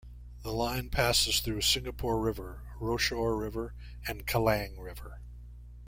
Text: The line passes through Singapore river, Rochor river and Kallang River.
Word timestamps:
The 0.41 0.51
line 0.51 0.89
passes 0.89 1.41
through 1.41 1.61
Singapore 1.61 2.19
river, 2.19 2.63
Rochor 2.79 3.37
river 3.39 3.75
and 4.07 4.25
Kallang 4.25 4.79
River. 4.79 5.21